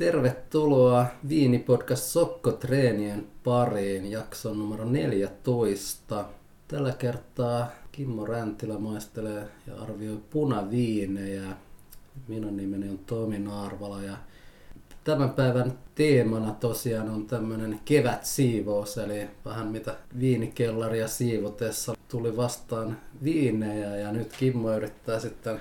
Tervetuloa 0.00 1.06
Viinipodcast 1.28 2.02
Sokkotreenien 2.02 3.26
pariin, 3.44 4.10
jakson 4.10 4.58
numero 4.58 4.84
14. 4.84 6.24
Tällä 6.68 6.92
kertaa 6.92 7.70
Kimmo 7.92 8.26
Räntilä 8.26 8.78
maistelee 8.78 9.48
ja 9.66 9.74
arvioi 9.82 10.20
punaviinejä. 10.30 11.56
Minun 12.28 12.56
nimeni 12.56 12.88
on 12.88 12.98
Tomi 12.98 13.38
Naarvala 13.38 14.02
ja 14.02 14.16
tämän 15.04 15.30
päivän 15.30 15.78
teemana 15.94 16.52
tosiaan 16.52 17.10
on 17.10 17.26
tämmöinen 17.26 17.80
kevätsiivous, 17.84 18.98
eli 18.98 19.28
vähän 19.44 19.66
mitä 19.66 19.96
viinikellaria 20.20 21.08
siivotessa 21.08 21.94
tuli 22.08 22.36
vastaan 22.36 23.00
viinejä 23.24 23.96
ja 23.96 24.12
nyt 24.12 24.32
Kimmo 24.38 24.72
yrittää 24.72 25.20
sitten 25.20 25.60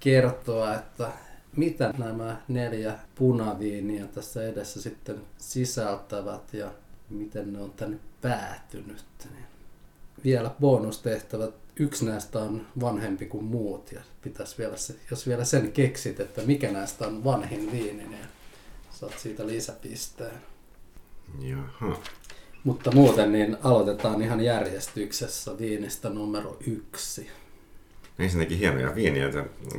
kertoa, 0.00 0.74
että 0.74 1.12
mitä 1.56 1.94
nämä 1.98 2.36
neljä 2.48 2.98
punaviiniä 3.14 4.06
tässä 4.06 4.48
edessä 4.48 4.82
sitten 4.82 5.22
sisältävät 5.38 6.54
ja 6.54 6.72
miten 7.10 7.52
ne 7.52 7.60
on 7.60 7.70
tänne 7.70 7.98
päätynyt. 8.20 9.04
Niin 9.30 9.44
vielä 10.24 10.50
bonustehtävät. 10.60 11.54
Yksi 11.76 12.04
näistä 12.04 12.38
on 12.38 12.66
vanhempi 12.80 13.26
kuin 13.26 13.44
muut 13.44 13.92
ja 13.92 14.00
pitäisi 14.22 14.58
vielä 14.58 14.76
se, 14.76 14.94
jos 15.10 15.26
vielä 15.26 15.44
sen 15.44 15.72
keksit, 15.72 16.20
että 16.20 16.42
mikä 16.42 16.72
näistä 16.72 17.06
on 17.06 17.24
vanhin 17.24 17.72
viini, 17.72 18.08
niin 18.08 18.26
saat 18.90 19.18
siitä 19.18 19.46
lisäpisteen. 19.46 20.40
Jaha. 21.40 21.98
Mutta 22.64 22.90
muuten 22.94 23.32
niin 23.32 23.56
aloitetaan 23.62 24.22
ihan 24.22 24.40
järjestyksessä 24.40 25.58
viinistä 25.58 26.10
numero 26.10 26.56
yksi. 26.66 27.30
Ensinnäkin 28.20 28.58
hienoja 28.58 28.94
viiniä. 28.94 29.30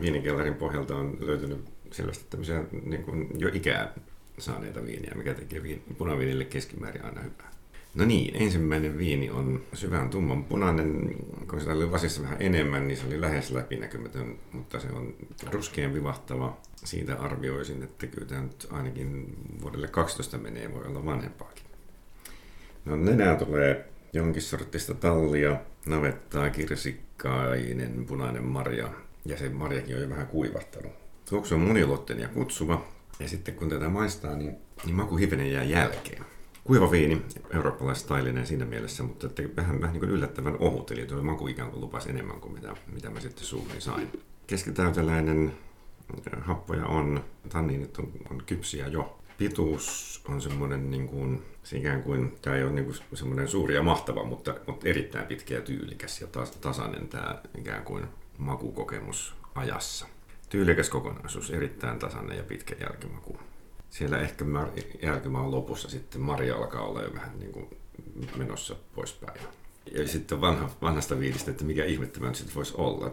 Viinikellarin 0.02 0.54
pohjalta 0.54 0.96
on 0.96 1.18
löytynyt 1.20 1.66
selvästi 1.92 2.26
tämmöisiä 2.30 2.64
niin 2.86 3.04
kuin 3.04 3.30
jo 3.38 3.50
ikää 3.54 3.94
saaneita 4.38 4.86
viiniä, 4.86 5.12
mikä 5.16 5.34
tekee 5.34 5.64
viin, 5.64 5.84
punaviinille 5.98 6.46
keskimäärin 6.46 7.06
aina 7.06 7.22
hyvää. 7.22 7.52
No 7.96 8.06
niin, 8.06 8.36
ensimmäinen 8.44 8.98
viini 8.98 9.30
on 9.30 9.62
syvän 9.74 10.10
tumman 10.10 10.44
punainen. 10.44 11.16
Kun 11.50 11.60
sitä 11.60 11.74
oli 11.74 11.86
lasissa 11.86 12.22
vähän 12.22 12.38
enemmän, 12.40 12.88
niin 12.88 12.98
se 12.98 13.08
oli 13.08 13.22
lähes 13.22 13.52
läpinäkymätön, 13.52 14.36
mutta 14.52 14.80
se 14.80 14.88
on 14.88 15.14
ruskean 15.52 15.94
vivahtava. 15.94 16.58
Siitä 16.76 17.16
arvioisin, 17.16 17.84
että 17.84 18.08
kyllä 18.08 18.28
tämä 18.28 18.42
nyt 18.42 18.68
ainakin 18.72 19.36
vuodelle 19.62 19.88
12 19.88 20.38
menee, 20.38 20.74
voi 20.74 20.86
olla 20.86 21.06
vanhempaakin. 21.06 21.64
No 22.86 22.96
nenää 22.96 23.36
tulee 23.36 23.90
jonkin 24.14 24.42
sortista 24.42 24.94
tallia, 24.94 25.58
navettaa, 25.86 26.50
kirsikkainen, 26.50 28.06
punainen 28.06 28.44
marja 28.44 28.90
ja 29.26 29.38
se 29.38 29.50
marjakin 29.50 29.96
on 29.96 30.02
jo 30.02 30.10
vähän 30.10 30.28
kuivahtanut. 30.28 30.92
Tuoksu 31.30 31.56
on 31.56 31.62
moniulotteinen 31.62 32.24
ja 32.24 32.30
kutsuva 32.30 32.88
ja 33.20 33.28
sitten 33.28 33.56
kun 33.56 33.70
tätä 33.70 33.90
maistaa, 33.90 34.36
niin, 34.36 34.56
niin 34.86 34.96
maku 34.96 35.18
hivenen 35.18 35.52
jää 35.52 35.64
jälkeen. 35.64 36.26
Kuiva 36.64 36.92
viini, 36.92 37.22
eurooppalaistailinen 37.54 38.48
siinä 38.48 38.66
mielessä, 38.66 39.04
mutta 39.04 39.28
että 39.28 39.44
vähän, 39.56 39.82
vähän 39.82 39.94
niin 39.94 40.00
kuin 40.00 40.12
yllättävän 40.12 40.58
ohut, 40.60 40.92
eli 40.92 41.06
tuo 41.06 41.24
maku 41.24 41.48
ikään 41.48 41.72
kuin 41.72 41.82
lupasi 41.82 42.10
enemmän 42.10 42.40
kuin 42.40 42.54
mitä, 42.54 42.76
mitä 42.94 43.10
mä 43.10 43.20
sitten 43.20 43.46
suuhun 43.46 43.72
sain. 43.80 44.12
Keskitäyteläinen 44.48 45.54
happoja 46.42 46.86
on, 46.86 47.24
tanniinit 47.50 47.98
on, 47.98 48.12
on 48.32 48.44
kypsiä 48.46 48.88
jo. 48.88 49.21
Pituus 49.42 50.22
on 50.28 50.42
semmoinen 50.42 50.92
niin 50.92 51.08
kuin, 51.08 51.42
se 51.64 51.78
ikään 51.78 52.04
kuin, 52.04 52.38
tämä 52.42 52.56
ei 52.56 52.64
ole 52.64 52.72
niin 52.72 52.86
kuin 52.86 52.98
semmoinen 53.14 53.48
suuri 53.48 53.76
ja 53.76 53.84
mahtava, 53.84 54.24
mutta, 54.24 54.56
mutta 54.68 54.88
erittäin 54.88 55.28
pitkä 55.28 55.54
ja 55.54 55.62
tyylikäs 55.62 56.22
ja 56.22 56.28
tas, 56.28 56.52
tasainen 56.52 57.08
tämä 57.08 57.42
ikään 57.58 57.84
kuin 57.84 58.06
makukokemus 58.38 59.36
ajassa. 59.56 60.06
Tyylikäs 60.50 60.90
kokonaisuus, 60.90 61.50
erittäin 61.50 62.00
tasainen 62.00 62.38
ja 62.38 62.44
pitkä 62.44 62.76
jälkimaku. 62.82 63.40
Siellä 63.90 64.20
ehkä 64.20 64.46
jälkimaan 65.02 65.52
lopussa 65.52 65.90
sitten 65.90 66.22
Maria 66.22 66.56
alkaa 66.56 66.82
olla 66.82 67.02
jo 67.02 67.14
vähän 67.14 67.40
niin 67.40 67.52
kuin 67.52 67.68
menossa 68.38 68.76
poispäin. 68.96 69.42
Ja 69.92 70.08
sitten 70.08 70.42
vanha, 70.42 70.70
vanhasta 70.82 71.20
viidistä, 71.20 71.52
että 71.52 71.64
mikä 71.64 71.86
ihme 71.86 72.06
tämä 72.06 72.34
sitten 72.34 72.56
voisi 72.56 72.74
olla 72.78 73.12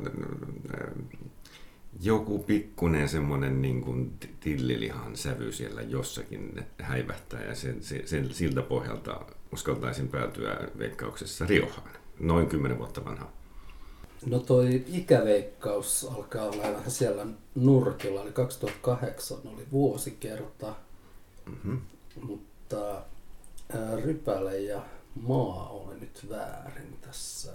joku 2.01 2.39
pikkunen 2.39 3.09
semmoinen 3.09 3.63
niin 3.63 3.81
kuin 3.81 4.19
tillilihan 4.41 5.17
sävy 5.17 5.53
siellä 5.53 5.83
jossakin 5.83 6.65
häivähtää 6.79 7.45
ja 7.45 7.55
sen, 7.55 7.83
sen, 8.05 8.35
siltä 8.35 8.63
pohjalta 8.63 9.21
uskaltaisin 9.53 10.09
päätyä 10.09 10.69
veikkauksessa 10.79 11.47
Riohaan. 11.47 11.91
Noin 12.21 12.47
kymmenen 12.47 12.79
vuotta 12.79 13.05
vanha. 13.05 13.31
No 14.27 14.39
toi 14.39 14.85
ikäveikkaus 14.89 16.09
alkaa 16.15 16.45
olla 16.45 16.63
vähän 16.63 16.91
siellä 16.91 17.27
nurkilla, 17.55 18.23
eli 18.23 18.33
2008 18.33 19.39
oli 19.45 19.67
vuosikerta, 19.73 20.75
mm-hmm. 21.47 21.81
mutta 22.23 23.03
Rypäle 24.05 24.61
ja 24.61 24.83
maa 25.15 25.69
oli 25.69 26.01
nyt 26.01 26.27
väärin 26.31 26.97
tässä. 27.01 27.53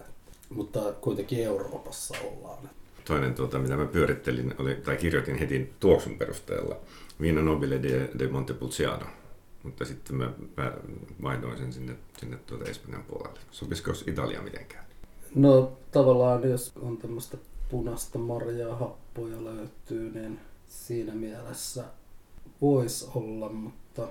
Mutta 0.49 0.79
kuitenkin 1.01 1.43
Euroopassa 1.43 2.15
ollaan 2.23 2.69
toinen, 3.05 3.33
tuota, 3.33 3.59
mitä 3.59 3.77
mä 3.77 3.85
pyörittelin, 3.85 4.55
oli, 4.57 4.75
tai 4.75 4.97
kirjoitin 4.97 5.35
heti 5.35 5.73
tuoksun 5.79 6.17
perusteella, 6.17 6.75
Vino 7.21 7.41
Nobile 7.41 7.83
de, 7.83 8.09
de 8.19 8.27
Montepulciano. 8.27 9.05
Mutta 9.63 9.85
sitten 9.85 10.15
mä 10.15 10.33
vaihdoin 11.23 11.57
sen 11.57 11.73
sinne, 11.73 11.95
sinne 12.17 12.37
tuota 12.37 12.69
Espanjan 12.69 13.03
puolelle. 13.03 13.39
Sopisiko 13.51 13.91
Italia 14.07 14.41
mitenkään? 14.41 14.85
No 15.35 15.77
tavallaan 15.91 16.49
jos 16.49 16.71
on 16.81 16.97
tämmöistä 16.97 17.37
punaista 17.69 18.19
marjaa, 18.19 18.75
happoja 18.75 19.43
löytyy, 19.43 20.11
niin 20.11 20.39
siinä 20.67 21.13
mielessä 21.13 21.83
voisi 22.61 23.07
olla, 23.15 23.49
mutta 23.49 24.07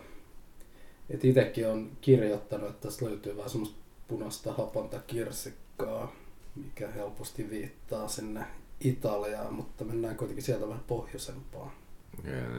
et 1.11 1.25
itsekin 1.25 1.69
on 1.69 1.91
kirjoittanut, 2.01 2.71
että 2.71 2.89
tässä 2.89 3.07
löytyy 3.07 3.37
vähän 3.37 3.51
semmoista 3.51 3.77
punaista 4.09 4.53
haponta 4.53 4.99
kirsikkaa, 5.07 6.13
mikä 6.57 6.89
helposti 6.89 7.51
viittaa 7.51 8.09
sinne 8.09 8.45
Italiaa, 8.85 9.51
mutta 9.51 9.85
mennään 9.85 10.17
kuitenkin 10.17 10.45
sieltä 10.45 10.69
vähän 10.69 10.85
pohjoisempaan. 10.87 11.71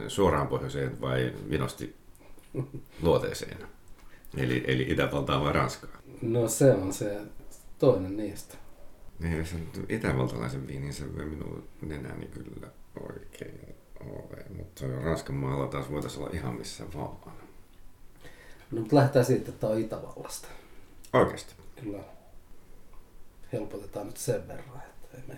Suoraan 0.08 0.48
pohjoiseen 0.48 1.00
vai 1.00 1.32
vinosti 1.50 1.96
luoteeseen? 3.02 3.58
Eli, 4.36 4.64
eli 4.66 4.82
Itävaltaa 4.82 5.40
vai 5.44 5.52
Ranskaa? 5.52 5.90
No 6.22 6.48
se 6.48 6.72
on 6.72 6.92
se 6.92 7.20
toinen 7.78 8.16
niistä. 8.16 8.54
Niin, 9.18 9.46
se 9.46 9.56
itävaltalaisen 9.88 10.66
viinin 10.66 10.92
se 10.92 11.04
minun 11.04 11.68
nenäni 11.82 12.26
kyllä 12.26 12.66
oikein 13.10 13.74
ole, 14.00 14.44
mutta 14.56 14.86
Ranskan 15.02 15.36
maalla 15.36 15.66
taas 15.66 15.90
voitaisiin 15.90 16.22
olla 16.22 16.34
ihan 16.34 16.54
missä 16.54 16.84
vaan. 16.94 17.16
No, 18.70 18.80
mutta 18.80 18.96
lähdetään 18.96 19.24
siitä, 19.24 19.50
että 19.50 19.66
on 19.66 19.78
Itävallasta. 19.78 20.48
Oikeasti? 21.12 21.54
Kyllä. 21.82 22.04
Helpotetaan 23.52 24.06
nyt 24.06 24.16
sen 24.16 24.48
verran 24.48 24.82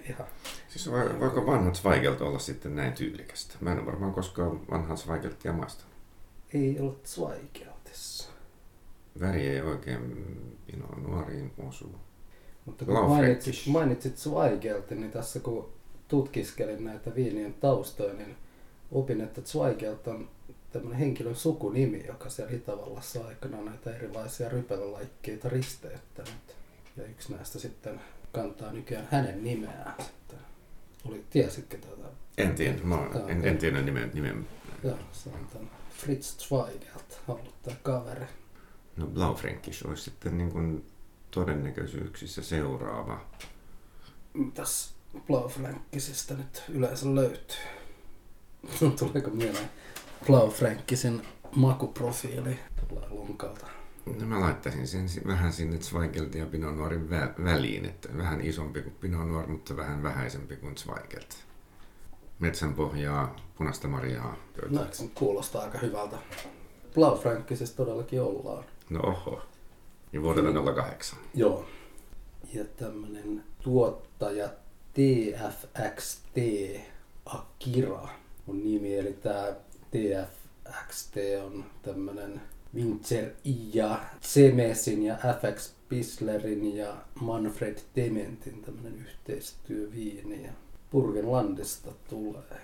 ihan... 0.08 0.26
Siis 0.68 0.90
voi, 0.90 1.20
voiko 1.20 1.46
vanhat 1.46 1.74
Zweigelt 1.74 2.20
olla 2.20 2.38
sitten 2.38 2.76
näin 2.76 2.92
tyylikästä? 2.92 3.54
Mä 3.60 3.72
en 3.72 3.86
varmaan 3.86 4.14
koskaan 4.14 4.70
vanhaa 4.70 4.96
Zweigeltia 4.96 5.52
maistanut. 5.52 5.94
Ei 6.54 6.80
ole 6.80 6.94
Zweigeltissa. 7.04 8.30
Väri 9.20 9.48
ei 9.48 9.60
oikein 9.60 10.26
Pinot 10.66 11.02
nuoriin 11.02 11.52
osu. 11.68 11.94
Mutta 12.64 12.84
kun 12.84 12.94
mainitsit, 12.94 13.66
mainitsit 13.66 14.16
Zweigeltin, 14.16 15.00
niin 15.00 15.10
tässä 15.12 15.40
kun 15.40 15.72
tutkiskelin 16.08 16.84
näitä 16.84 17.14
viinien 17.14 17.54
taustoja, 17.54 18.14
niin 18.14 18.36
opin, 18.92 19.20
että 19.20 19.40
Zweigelt 19.40 20.08
on 20.08 20.28
tämmöinen 20.72 20.98
henkilön 20.98 21.36
sukunimi, 21.36 22.04
joka 22.06 22.28
siellä 22.28 22.52
Itävallassa 22.52 23.26
aikana 23.26 23.62
näitä 23.62 23.96
erilaisia 23.96 24.48
rypelalaikkeita 24.48 25.48
risteyttänyt. 25.48 26.56
Ja 26.96 27.04
yksi 27.04 27.32
näistä 27.32 27.58
sitten 27.58 28.00
kantaa 28.36 28.72
nykyään 28.72 29.08
hänen 29.10 29.44
nimeään. 29.44 29.94
Sitten. 29.98 30.38
Oli, 31.04 31.24
tiesitkö 31.30 31.78
tätä? 31.78 32.08
En 32.38 32.54
tiedä, 32.54 32.78
mä 32.82 32.98
en, 33.28 33.44
en 33.44 33.58
tiedä 33.58 33.82
nimen. 33.82 34.10
nimen. 34.14 34.48
Joo, 34.84 34.98
se 35.12 35.28
on 35.28 35.46
tämän 35.52 35.70
Fritz 35.90 36.38
Zweigelt 36.38 37.20
ollut 37.28 37.62
tämä 37.62 37.76
kaveri. 37.82 38.26
No 38.96 39.06
Blaufränkisch 39.06 39.86
olisi 39.86 40.02
sitten 40.02 40.38
niin 40.38 40.50
kuin 40.50 40.86
todennäköisyyksissä 41.30 42.42
seuraava. 42.42 43.20
Mitäs 44.32 44.94
Blaufränkisistä 45.26 46.34
nyt 46.34 46.62
yleensä 46.68 47.14
löytyy? 47.14 47.56
Tuleeko 48.98 49.30
mieleen 49.30 49.70
Blaufränkisin 50.26 51.22
makuprofiili? 51.54 52.58
Tulee 52.88 53.08
lunkalta. 53.08 53.75
No 54.06 54.26
mä 54.26 54.40
laittaisin 54.40 54.88
sen 54.88 55.08
vähän 55.26 55.52
sinne 55.52 55.78
Zweigelt 55.78 56.34
ja 56.34 56.46
Pinot 56.46 56.76
Noirin 56.76 57.08
vä- 57.10 57.44
väliin, 57.44 57.84
että 57.84 58.08
vähän 58.16 58.40
isompi 58.40 58.82
kuin 58.82 58.94
Pinot 59.00 59.28
Noir, 59.28 59.46
mutta 59.46 59.76
vähän 59.76 60.02
vähäisempi 60.02 60.56
kuin 60.56 60.74
Zweigelt. 60.74 61.36
Metsän 62.38 62.74
pohjaa, 62.74 63.36
punaista 63.58 63.88
marjaa. 63.88 64.36
No, 64.70 64.86
se 64.92 65.08
kuulostaa 65.14 65.62
aika 65.62 65.78
hyvältä. 65.78 66.16
Blaufränkisessä 66.94 67.76
todellakin 67.76 68.22
ollaan. 68.22 68.64
No 68.90 69.00
oho. 69.00 69.42
Ja 70.12 70.22
vuodella 70.22 70.72
08. 70.72 71.18
Joo. 71.34 71.66
Ja 72.54 72.64
tämmönen 72.64 73.44
tuottaja 73.62 74.48
TFXT 74.94 76.36
Akira 77.26 78.08
on 78.48 78.64
nimi, 78.64 78.94
eli 78.98 79.12
tämä 79.12 79.46
TF 79.90 80.30
XT 80.88 81.14
on 81.44 81.64
tämmönen 81.82 82.40
Wincher 82.76 83.30
ja 83.74 84.00
Semesin 84.20 85.02
ja 85.02 85.16
FX 85.16 85.72
Bislerin 85.88 86.76
ja 86.76 86.96
Manfred 87.20 87.78
Dementin 87.96 88.62
tämmönen 88.62 89.06
yhteistyöviini 89.06 90.44
ja 90.44 90.52
Burgenlandista 90.90 91.90
tulee. 92.08 92.60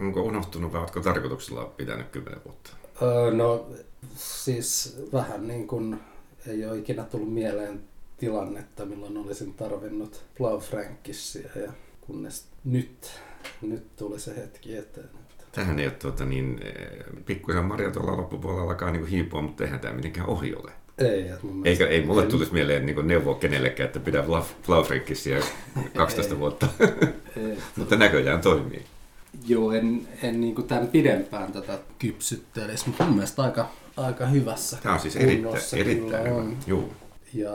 Onko 0.00 0.22
unohtunut 0.22 0.72
vai 0.72 0.80
oletko 0.80 1.00
tarkoituksella 1.00 1.64
pitänyt 1.64 2.08
kymmenen 2.08 2.44
vuotta? 2.44 2.70
Öö, 3.02 3.30
no 3.30 3.66
siis 4.16 4.98
vähän 5.12 5.48
niin 5.48 5.68
kuin 5.68 6.00
ei 6.46 6.66
ole 6.66 6.78
ikinä 6.78 7.04
tullut 7.04 7.32
mieleen 7.32 7.80
tilannetta, 8.18 8.86
milloin 8.86 9.16
olisin 9.16 9.54
tarvinnut 9.54 10.24
Blaufrankissia 10.38 11.50
ja 11.54 11.72
kunnes 12.00 12.46
nyt, 12.64 13.10
nyt 13.62 13.96
tuli 13.96 14.20
se 14.20 14.36
hetki 14.36 14.76
eteen. 14.76 15.08
Tähän 15.52 15.78
ei 15.78 15.86
ole 15.86 15.94
tuota, 15.94 16.24
niin, 16.24 16.60
eh, 16.64 16.74
pikkuisen 17.26 17.64
Maria 17.64 17.90
tuolla 17.90 18.16
loppupuolella 18.16 18.62
alkaa 18.62 18.90
niin 18.90 19.06
hiipua, 19.06 19.42
mutta 19.42 19.64
eihän 19.64 19.80
tämä 19.80 19.94
mitenkään 19.94 20.26
ohi 20.26 20.54
ole. 20.54 20.72
Ei, 20.98 21.30
mun 21.42 21.66
Eikä, 21.66 21.86
ei 21.86 22.06
mulle 22.06 22.26
tulisi 22.26 22.52
mieleen 22.52 22.86
niin 22.86 23.08
neuvoa 23.08 23.34
kenellekään, 23.34 23.86
että 23.86 24.00
pidä 24.00 24.24
Blaufrankissia 24.66 25.40
12 25.96 26.34
ei, 26.34 26.40
vuotta. 26.40 26.68
Ei, 27.36 27.58
mutta 27.76 27.96
näköjään 27.96 28.40
toimii. 28.40 28.84
Joo, 29.46 29.72
en, 29.72 30.08
en 30.22 30.40
niin 30.40 30.54
kuin 30.54 30.66
tämän 30.66 30.88
pidempään 30.88 31.52
tätä 31.52 31.78
kypsyttelisi, 31.98 32.86
mutta 32.86 33.04
mun 33.04 33.14
mielestä 33.14 33.42
aika, 33.42 33.70
aika 33.96 34.26
hyvässä 34.26 34.78
Tämä 34.82 34.94
on 34.94 35.00
siis 35.00 35.16
erittäin, 35.16 35.62
erittäin 35.76 36.24
hyvä. 36.24 36.36
On. 36.36 36.56
Joo. 36.66 36.88
Ja 37.34 37.52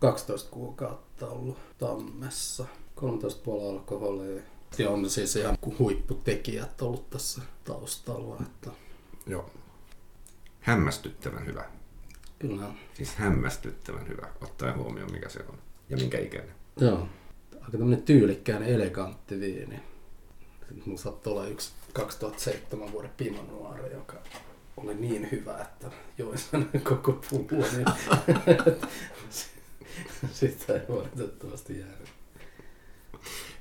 12 0.00 0.50
kuukautta 0.50 1.26
ollut 1.26 1.58
tammessa. 1.78 2.64
13,5 3.00 3.06
alkoholia. 3.70 4.42
Ja 4.78 4.90
on 4.90 5.10
siis 5.10 5.36
ihan 5.36 5.58
huipputekijät 5.78 6.82
ollut 6.82 7.10
tässä 7.10 7.42
taustalla. 7.64 8.36
Että... 8.40 8.70
Joo. 9.26 9.50
Hämmästyttävän 10.60 11.46
hyvä. 11.46 11.64
Kyllä. 12.38 12.74
Siis 12.94 13.14
hämmästyttävän 13.14 14.08
hyvä, 14.08 14.28
ottaen 14.40 14.76
huomioon 14.76 15.12
mikä 15.12 15.28
se 15.28 15.40
on 15.48 15.58
ja 15.88 15.96
minkä 15.96 16.18
ikäinen. 16.18 16.54
Joo. 16.80 17.08
Aika 17.54 17.70
tämmöinen 17.78 18.02
tyylikkään 18.02 18.62
elegantti 18.62 19.40
viini. 19.40 19.80
Sitten 20.58 20.82
mulla 20.86 21.00
saattoi 21.00 21.32
olla 21.32 21.46
yksi 21.46 21.72
2007 21.92 22.92
vuoden 22.92 23.10
Pinot 23.16 23.50
Noir, 23.50 23.92
joka 23.92 24.14
oli 24.76 24.94
niin 24.94 25.28
hyvä, 25.32 25.58
että 25.58 25.90
join 26.18 26.38
sen 26.38 26.70
koko 26.88 27.12
pullon. 27.30 27.68
Niin 27.76 27.86
Sitä 30.32 30.72
ei 30.72 30.88
valitettavasti 30.88 31.78
jäänyt. 31.78 32.11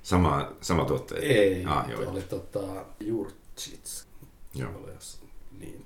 Sama, 0.04 0.52
sama 0.62 0.86
tuottaja? 0.86 1.22
Ei, 1.22 1.66
ah, 1.66 1.90
joo. 1.90 2.12
oli 2.12 2.22
tota, 2.22 2.86
Jurtsits. 3.00 4.08
Joo. 4.56 4.72
Oli 4.84 4.92
niin 5.60 5.86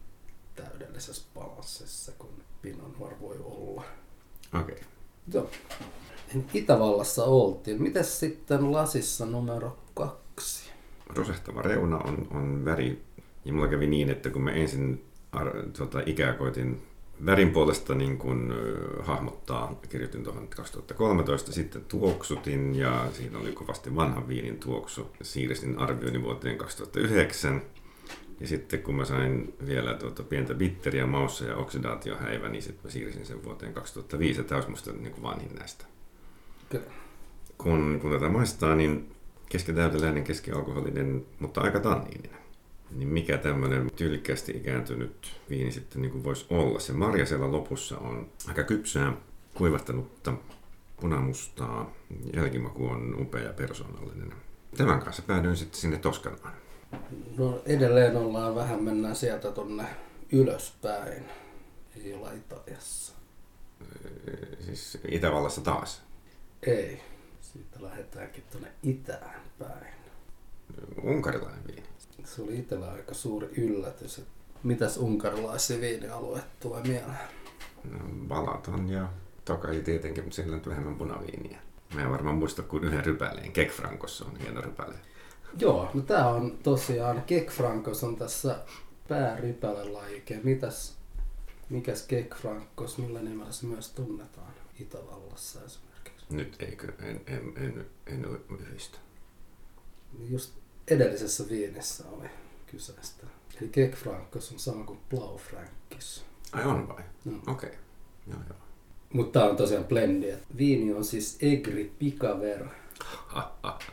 täydellisessä 0.56 1.26
balanssissa 1.34 2.12
kuin 2.18 2.32
Pinot 2.62 3.00
Noir 3.00 3.14
voi 3.22 3.38
olla. 3.44 3.84
Okei. 4.62 4.76
Okay. 4.76 4.86
Joo. 5.34 5.50
Itävallassa 6.54 7.24
oltiin. 7.24 7.82
Mitäs 7.82 8.20
sitten 8.20 8.72
lasissa 8.72 9.26
numero 9.26 9.78
kaksi? 9.94 10.70
Rosehtava 11.10 11.62
reuna 11.62 11.98
on, 11.98 12.28
on 12.32 12.66
väri. 12.66 13.02
Ja 13.46 13.54
mulla 13.54 13.68
kävi 13.68 13.88
niin, 13.88 14.10
että 14.10 14.30
kun 14.30 14.42
mä 14.42 14.52
ensin 14.52 15.06
ar, 15.32 15.52
tota, 15.78 16.02
ikää 16.06 16.34
koitin 16.34 16.82
värin 17.26 17.52
puolesta 17.52 17.96
niin 17.96 18.18
kun, 18.18 18.54
äh, 19.00 19.06
hahmottaa, 19.06 19.80
kirjoitin 19.90 20.24
tuohon 20.24 20.48
2013, 20.48 21.52
sitten 21.52 21.86
tuoksutin 21.86 22.76
ja 22.76 23.08
siinä 23.14 23.40
oli 23.40 23.52
kovasti 23.52 23.96
vanhan 23.96 24.28
viinin 24.28 24.60
tuoksu. 24.60 25.12
Siirsin 25.22 25.80
arvioinnin 25.80 26.24
vuoteen 26.24 26.58
2009 26.58 27.62
ja 28.40 28.48
sitten 28.48 28.82
kun 28.82 28.96
mä 28.96 29.06
sain 29.06 29.54
vielä 29.66 29.94
tuota 29.94 30.24
pientä 30.24 30.54
bitteriä 30.54 31.06
maussa 31.06 31.46
ja 31.46 31.56
oksidaatiohäivä, 31.56 32.50
niin 32.50 32.62
sitten 32.62 32.84
mä 32.84 32.92
siirsin 32.92 33.26
sen 33.26 33.44
vuoteen 33.44 33.74
2005. 33.74 34.44
Tämä 34.44 34.58
olisi 34.58 34.70
musta 34.70 34.92
niin 34.92 35.12
kuin 35.12 35.24
vanhin 35.24 35.56
näistä. 35.56 35.86
Kyllä. 36.70 36.86
Kun, 37.58 38.00
kun 38.02 38.12
tätä 38.12 38.30
maistaa, 38.30 38.76
niin 38.76 39.12
keskitäyteläinen, 39.50 40.24
keskialkoholinen, 40.24 41.26
mutta 41.40 41.62
aika 41.62 41.80
tanniininen 41.80 42.45
niin 42.92 43.10
mikä 43.10 43.38
tämmöinen 43.38 43.92
tyylikkäästi 43.96 44.52
ikääntynyt 44.52 45.42
viini 45.50 45.72
sitten 45.72 46.02
niin 46.02 46.12
kuin 46.12 46.24
voisi 46.24 46.46
olla. 46.50 46.80
Se 46.80 46.94
marja 46.94 47.26
siellä 47.26 47.52
lopussa 47.52 47.98
on 47.98 48.32
aika 48.48 48.64
kypsää, 48.64 49.14
kuivattanutta 49.54 50.34
punamustaa. 51.02 51.94
Jälkimaku 52.36 52.88
on 52.88 53.22
upea 53.22 53.42
ja 53.42 53.54
persoonallinen. 53.54 54.34
Tämän 54.78 55.00
kanssa 55.00 55.22
päädyin 55.22 55.58
sitten 55.58 55.80
sinne 55.80 55.98
Toskanaan. 55.98 56.54
No 57.38 57.62
edelleen 57.66 58.18
ollaan 58.18 58.56
vähän, 58.56 58.84
mennään 58.84 59.16
sieltä 59.16 59.52
tonne 59.52 59.86
ylöspäin. 60.32 61.24
Ei 62.04 62.14
olla 62.14 62.32
Italiassa. 62.32 63.14
Siis 64.60 64.98
Itävallassa 65.08 65.62
taas? 65.62 66.02
Ei. 66.64 67.02
Siitä 67.42 67.78
lähdetäänkin 67.82 68.44
tuonne 68.52 68.72
itään 68.84 69.42
päin. 69.60 69.96
Unkarilainen 71.04 71.68
viini? 71.68 71.84
Se 72.26 72.42
oli 72.42 72.60
itsellä 72.60 72.92
aika 72.92 73.14
suuri 73.14 73.48
yllätys. 73.58 74.22
Mitäs 74.64 74.98
unkarilaisia 74.98 75.82
viinialueet 75.82 76.60
tulee 76.60 76.82
mieleen? 76.82 77.30
No, 77.92 78.00
Balaton 78.28 78.90
ja 78.90 79.08
Tokai 79.46 79.80
tietenkin, 79.80 80.24
mutta 80.24 80.36
siellä 80.36 80.56
on 80.56 80.62
vähemmän 80.68 80.96
punaviiniä. 80.96 81.60
Mä 81.94 82.02
en 82.02 82.12
varmaan 82.12 82.36
muista 82.36 82.64
kuin 82.64 82.84
yhden 82.84 83.06
rypäleen. 83.06 83.52
Kekfrankossa 83.52 84.26
on 84.26 84.38
hieno 84.38 84.62
rypäle. 84.62 84.96
Joo, 85.60 85.90
no 85.94 86.02
tää 86.02 86.30
on 86.30 86.58
tosiaan, 86.64 87.22
Kekfrankos 87.22 88.04
on 88.04 88.16
tässä 88.16 88.60
päärypälelajike. 89.08 90.40
Mitäs, 90.44 90.98
mikäs 91.70 92.04
Kekfrankos, 92.08 92.98
millä 92.98 93.22
nimellä 93.22 93.52
se 93.52 93.66
myös 93.66 93.90
tunnetaan 93.90 94.54
Itävallassa 94.80 95.60
esimerkiksi? 95.66 96.26
Nyt 96.30 96.56
eikö, 96.60 96.94
en, 97.00 97.22
en, 97.28 97.54
en, 97.56 97.86
en, 98.06 98.26
en 98.26 98.40
yhdistä. 98.60 98.98
Just 100.30 100.54
edellisessä 100.88 101.44
viinissä 101.50 102.04
oli 102.12 102.28
kyseistä. 102.72 103.28
Eli 103.62 103.70
Kekfrankos 103.70 104.52
on 104.52 104.60
sama 104.60 104.84
kuin 104.84 105.00
Blaufrankis. 105.10 106.26
Ai 106.52 106.64
on 106.64 106.88
vai? 106.88 107.04
No. 107.26 107.38
Okei. 107.38 107.70
Okay. 107.70 107.82
Joo, 108.28 108.40
joo. 108.50 108.58
Mutta 109.14 109.40
tämä 109.40 109.52
on 109.52 109.58
tosiaan 109.58 109.86
blendi. 109.86 110.34
Viini 110.58 110.94
on 110.94 111.06
siis 111.06 111.38
Egri 111.42 111.92
Picaver. 112.00 112.66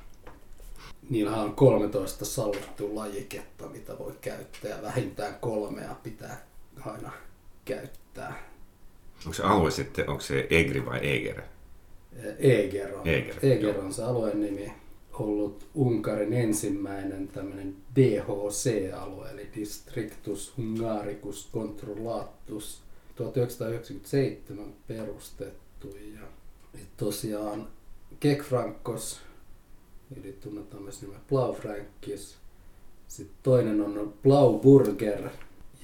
Niillä 1.10 1.36
on 1.36 1.54
13 1.54 2.24
sallittua 2.24 2.94
lajiketta, 2.94 3.68
mitä 3.68 3.98
voi 3.98 4.12
käyttää. 4.20 4.82
Vähintään 4.82 5.34
kolmea 5.40 5.94
pitää 6.02 6.46
aina 6.80 7.12
käyttää. 7.64 8.42
Onko 9.18 9.32
se 9.32 9.42
alue 9.42 9.70
sitten, 9.70 10.10
onko 10.10 10.20
se 10.20 10.46
Egri 10.50 10.86
vai 10.86 10.98
Eger? 11.02 11.42
Eger 12.38 12.94
on, 12.94 13.08
Eger, 13.08 13.36
Eger 13.42 13.78
on 13.80 13.94
se 13.94 14.02
alueen 14.02 14.40
nimi 14.40 14.72
ollut 15.12 15.66
Unkarin 15.74 16.32
ensimmäinen 16.32 17.28
tämmöinen 17.28 17.76
DHC-alue, 17.96 19.30
eli 19.30 19.48
Districtus 19.54 20.52
Hungaricus 20.56 21.48
Controllatus, 21.52 22.82
1997 23.16 24.74
perustettu. 24.86 25.96
Ja, 26.14 26.26
tosiaan 26.96 27.68
Kekfrankos, 28.20 29.20
eli 30.16 30.32
tunnetaan 30.32 30.82
myös 30.82 31.02
nimen 31.02 31.20
Blaufrankis. 31.28 32.36
Sitten 33.08 33.36
toinen 33.42 33.80
on 33.80 34.14
Blauburger, 34.22 35.28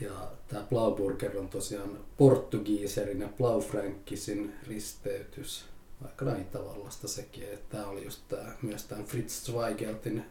ja 0.00 0.30
tämä 0.48 0.62
Blauburger 0.62 1.38
on 1.38 1.48
tosiaan 1.48 1.98
portugiiserin 2.16 3.20
ja 3.20 3.28
Blaufrankisin 3.38 4.52
risteytys 4.68 5.64
aikanaan 6.04 6.40
Itävallasta 6.40 7.08
sekin. 7.08 7.44
Että 7.44 7.76
tämä 7.76 7.88
oli 7.88 8.04
just 8.04 8.22
tää, 8.28 8.56
myös 8.62 8.84
tämän 8.84 9.04
Fritz 9.04 9.44
Zweigeltin 9.44 10.24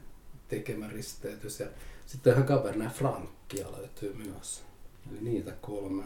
tekemä 0.48 0.88
risteytys. 0.88 1.60
Ja 1.60 1.68
sitten 2.06 2.34
ihan 2.34 2.46
Cabernet 2.46 2.94
Francia 2.94 3.72
löytyy 3.78 4.14
myös. 4.14 4.64
Eli 5.12 5.20
niitä 5.22 5.52
kolme 5.62 6.04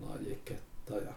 lajiketta. 0.00 0.94
Ja... 0.94 1.12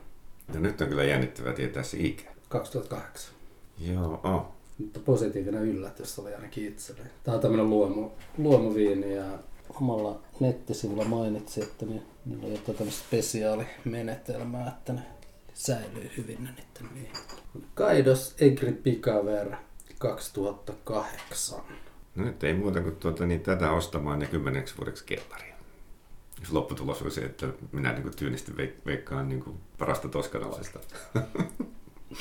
No 0.53 0.59
nyt 0.59 0.81
on 0.81 0.87
kyllä 0.87 1.03
jännittävää 1.03 1.53
tietää 1.53 1.83
se 1.83 1.97
ikä. 1.99 2.33
2008. 2.49 3.33
Joo, 3.79 4.19
oh. 4.23 4.45
Mutta 4.77 4.99
positiivinen 4.99 5.63
yllätys 5.63 6.19
oli 6.19 6.33
ainakin 6.33 6.67
itselle. 6.67 7.01
Tämä 7.23 7.35
on 7.35 7.41
tämmöinen 7.41 7.69
luomu, 7.69 8.09
luomuviini 8.37 9.15
ja 9.15 9.25
omalla 9.69 10.21
nettisivulla 10.39 11.05
mainitsi, 11.05 11.63
että 11.63 11.85
niillä 11.85 12.45
on 12.45 12.51
jotain 12.51 12.77
tämmöistä 12.77 13.03
spesiaalimenetelmää, 13.07 14.67
että 14.67 14.93
ne 14.93 15.01
säilyy 15.53 16.11
hyvin 16.17 16.43
ne 16.43 16.49
niiden 16.51 16.93
viinit. 16.93 17.43
Kaidos 17.73 18.35
Egri 18.39 18.71
Pikaver 18.71 19.55
2008. 19.97 21.59
No 22.15 22.25
nyt 22.25 22.43
ei 22.43 22.53
muuta 22.53 22.81
kuin 22.81 22.95
tuota, 22.95 23.25
niin 23.25 23.41
tätä 23.41 23.71
ostamaan 23.71 24.21
ja 24.21 24.27
kymmeneksi 24.27 24.77
vuodeksi 24.77 25.05
kellariin. 25.05 25.53
Jos 26.39 26.51
lopputulos 26.51 27.01
on 27.01 27.11
se, 27.11 27.21
että 27.21 27.47
minä 27.71 27.91
niin 27.91 28.03
kuin 28.03 28.15
tyynisti 28.15 28.51
veikkaan 28.85 29.29
niin 29.29 29.43
kuin 29.43 29.57
parasta 29.77 30.09
toskanalaista. 30.09 30.79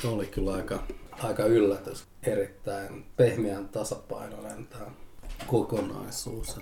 Se 0.01 0.09
oli 0.09 0.27
kyllä 0.27 0.53
aika, 0.53 0.83
aika 1.23 1.45
yllätys. 1.45 2.05
Erittäin 2.23 3.07
pehmeän 3.17 3.69
tasapainoinen 3.69 4.67
tämä 4.67 4.87
kokonaisuus. 5.47 6.61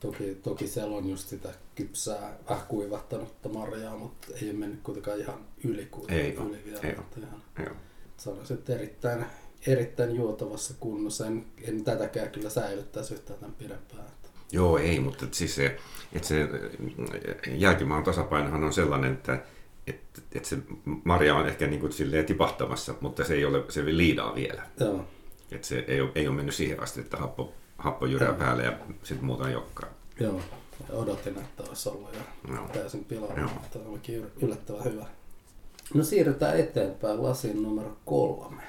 Toki, 0.00 0.34
toki 0.42 0.66
siellä 0.68 0.96
on 0.96 1.08
just 1.08 1.28
sitä 1.28 1.48
kypsää, 1.74 2.38
vähän 2.48 2.66
kuivahtanutta 2.68 3.48
marjaa, 3.48 3.96
mutta 3.96 4.26
ei 4.42 4.50
ole 4.50 4.58
mennyt 4.58 4.80
kuitenkaan 4.82 5.18
ihan 5.20 5.40
yli, 5.64 5.86
kuin 5.90 6.10
Ei 6.12 6.34
yli 6.34 6.62
vielä. 6.66 6.80
ei. 6.82 6.90
Että 6.90 7.20
ihan, 7.20 7.42
Joo. 7.58 7.74
sanoisin, 8.16 8.56
että 8.58 8.74
erittäin, 8.74 9.24
erittäin 9.66 10.16
juotavassa 10.16 10.74
kunnossa. 10.80 11.26
En, 11.26 11.46
en 11.62 11.84
tätäkään 11.84 12.30
kyllä 12.30 12.50
säilyttäisi 12.50 13.14
yhtään 13.14 13.38
tämän 13.38 13.54
pidempään. 13.54 14.04
Joo, 14.52 14.78
ei, 14.78 15.00
mutta 15.00 15.26
siis 15.32 15.54
se, 15.54 15.76
että 16.12 16.28
se 16.28 16.48
jälkimaan 17.56 18.02
tasapainohan 18.04 18.64
on 18.64 18.72
sellainen, 18.72 19.12
että 19.12 19.42
että 19.86 20.20
että 20.34 20.48
se 20.48 20.56
marja 21.04 21.34
on 21.34 21.46
ehkä 21.48 21.66
niin 21.66 21.80
kuin 21.80 21.92
silleen 21.92 22.24
tipahtamassa, 22.26 22.94
mutta 23.00 23.24
se 23.24 23.34
ei 23.34 23.44
ole, 23.44 23.64
se 23.68 23.84
liidaa 23.84 24.34
vielä. 24.34 24.62
Joo, 24.80 25.04
Että 25.52 25.66
se 25.66 25.84
ei 25.88 26.00
ole, 26.00 26.10
ei 26.14 26.28
ole 26.28 26.36
mennyt 26.36 26.54
siihen 26.54 26.80
asti, 26.82 27.00
että 27.00 27.16
happo, 27.16 27.52
happo 27.80 28.06
jyrää 28.06 28.28
Joo. 28.28 28.38
päälle 28.38 28.62
ja 28.64 28.72
sitten 29.02 29.24
muuta 29.26 29.44
olekaan. 29.44 29.92
joo. 30.20 30.40
Ja 30.88 30.94
odotin, 30.96 31.38
että 31.38 31.62
olisi 31.68 31.88
ollut 31.88 32.14
jo 32.14 32.54
Joo. 32.54 32.68
täysin 32.68 33.04
pilalla, 33.04 33.34
Joo. 33.34 33.50
mutta 33.54 33.78
olikin 33.86 34.26
yllättävän 34.42 34.84
hyvä. 34.84 35.06
No 35.94 36.04
siirrytään 36.04 36.60
eteenpäin 36.60 37.22
lasin 37.22 37.62
numero 37.62 37.96
kolme. 38.04 38.62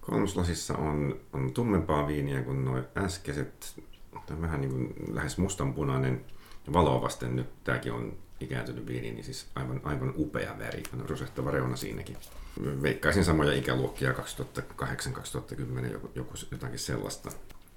Kolmoslasissa 0.00 0.74
on, 0.76 1.20
on 1.32 1.52
tummempaa 1.52 2.06
viiniä 2.06 2.42
kuin 2.42 2.64
nuo 2.64 2.78
äskeiset. 2.96 3.80
Tämä 4.26 4.36
on 4.36 4.42
vähän 4.42 4.60
niin 4.60 4.70
kuin 4.70 4.94
lähes 5.14 5.38
mustanpunainen. 5.38 6.24
Valoa 6.72 7.02
vasten 7.02 7.36
nyt 7.36 7.64
tämäkin 7.64 7.92
on 7.92 8.12
ikääntynyt 8.40 8.86
viini, 8.86 9.10
niin 9.10 9.24
siis 9.24 9.46
aivan, 9.54 9.80
aivan 9.84 10.14
upea 10.16 10.58
väri. 10.58 10.82
On 10.94 11.08
rosettava 11.10 11.50
reuna 11.50 11.76
siinäkin. 11.76 12.16
Veikkaisin 12.82 13.24
samoja 13.24 13.52
ikäluokkia 13.52 14.12
2008-2010, 14.12 15.92
joku, 15.92 16.10
joku, 16.14 16.34
jotakin 16.50 16.78
sellaista. 16.78 17.30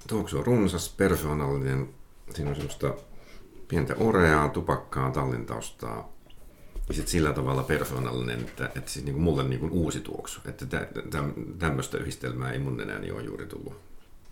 Tuoksu 0.08 0.38
on 0.38 0.46
runsas, 0.46 0.90
persoonallinen. 0.90 1.90
Siinä 2.34 2.50
on 2.50 2.56
semmoista 2.56 2.94
pientä 3.68 3.96
oreaa, 3.98 4.50
tupakkaa, 4.50 5.12
tallintaustaa. 5.12 6.14
Ja 6.88 6.94
sitten 6.94 7.12
sillä 7.12 7.34
tavalla 7.34 7.64
persoonallinen, 7.64 8.40
että, 8.40 8.66
että 8.76 8.92
siis 8.92 9.06
niin 9.06 9.14
kuin 9.14 9.24
mulle 9.24 9.44
niin 9.44 9.60
kuin 9.60 9.72
uusi 9.72 10.00
tuoksu. 10.00 10.42
Että 10.46 10.66
tä, 10.66 10.88
tä, 11.10 11.24
tämmöistä 11.60 11.98
yhdistelmää 11.98 12.52
ei 12.52 12.60
mun 12.60 12.82
enää 12.82 13.00
ole 13.14 13.24
juuri 13.24 13.46
tullut. 13.46 13.82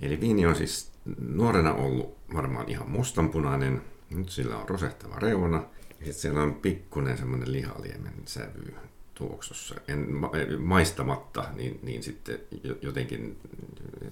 Eli 0.02 0.20
viini 0.22 0.46
on 0.46 0.56
siis 0.56 0.92
nuorena 1.20 1.74
ollut 1.74 2.18
varmaan 2.34 2.70
ihan 2.70 2.90
mustanpunainen. 2.90 3.82
Nyt 4.10 4.30
sillä 4.30 4.58
on 4.58 4.70
rosehtava 4.70 5.16
reuna. 5.20 5.58
Ja 6.00 6.06
sitten 6.06 6.14
siellä 6.14 6.42
on 6.42 6.54
pikkunen 6.54 7.18
semmoinen 7.18 7.52
lihaliemen 7.52 8.14
sävy 8.26 8.74
tuoksussa. 9.22 9.75
En, 9.88 10.12
ma- 10.16 10.32
maistamatta, 10.60 11.46
niin, 11.54 11.80
niin 11.84 12.04
sitten 12.04 12.40
jo- 12.63 12.78
jotenkin 12.82 13.38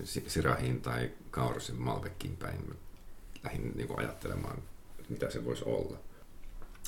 si- 0.04 0.24
sirahiin 0.28 0.82
tai 0.82 1.12
kaurisen 1.32 1.82
malvekkiin 1.82 2.38
päin 2.38 2.74
lähdin 3.44 3.72
niin 3.76 3.88
kuin 3.88 4.00
ajattelemaan, 4.00 4.58
mitä 5.10 5.30
se 5.30 5.46
voisi 5.46 5.64
olla. 5.66 5.98